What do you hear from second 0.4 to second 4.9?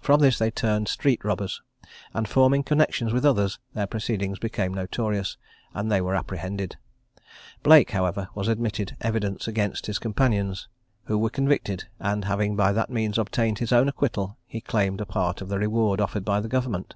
turned street robbers; and forming connexions with others, their proceedings became